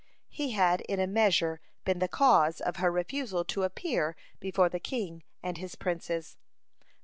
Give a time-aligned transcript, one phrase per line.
[0.31, 4.79] He had in a measure been the cause of her refusal to appear before the
[4.79, 6.37] king and his princes.